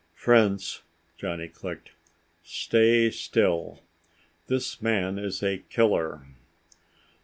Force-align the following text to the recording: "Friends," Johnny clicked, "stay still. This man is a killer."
"Friends," 0.15 0.81
Johnny 1.15 1.47
clicked, 1.47 1.91
"stay 2.41 3.11
still. 3.11 3.81
This 4.47 4.81
man 4.81 5.19
is 5.19 5.43
a 5.43 5.59
killer." 5.69 6.23